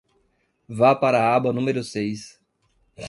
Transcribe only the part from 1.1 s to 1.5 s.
a